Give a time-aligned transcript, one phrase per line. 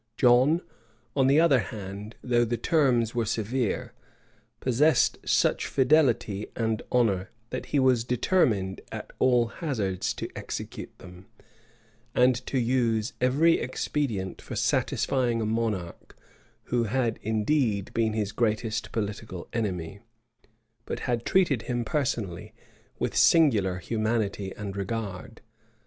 [0.17, 0.61] John,
[1.15, 3.93] on the other hand, though the terms were severe,
[4.59, 11.27] possessed such fidelity and honor, that he was determined at all hazards to execute them,
[12.15, 16.17] and to use every expedient for satisfying a monarch
[16.63, 19.99] who had indeed been his greatest political enemy,
[20.85, 22.55] but had treated him personally
[22.97, 25.41] with singular humanity and regard.